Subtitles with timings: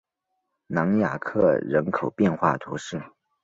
[0.65, 3.03] 朗雅克人口变化图示